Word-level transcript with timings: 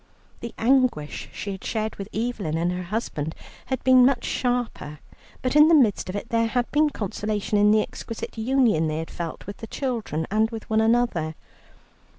The 0.39 0.51
anguish 0.57 1.29
she 1.31 1.51
had 1.51 1.63
shared 1.63 1.97
with 1.97 2.09
Evelyn 2.11 2.57
and 2.57 2.71
her 2.71 2.81
husband 2.85 3.35
had 3.67 3.83
been 3.83 4.03
much 4.03 4.23
sharper, 4.25 4.97
but 5.43 5.55
in 5.55 5.67
the 5.67 5.75
midst 5.75 6.09
of 6.09 6.15
it 6.15 6.29
there 6.29 6.47
had 6.47 6.65
been 6.71 6.89
consolation 6.89 7.59
in 7.59 7.69
the 7.69 7.83
exquisite 7.83 8.35
union 8.35 8.87
they 8.87 8.97
had 8.97 9.11
felt 9.11 9.45
with 9.45 9.57
the 9.57 9.67
children 9.67 10.25
and 10.31 10.49
with 10.49 10.67
one 10.71 10.81
another. 10.81 11.35